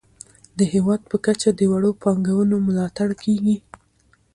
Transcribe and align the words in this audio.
د 0.57 0.59
هیواد 0.73 1.01
په 1.11 1.17
کچه 1.25 1.49
د 1.53 1.61
وړو 1.71 1.91
پانګونو 2.03 2.55
ملاتړ 2.67 3.09
کیږي. 3.23 3.57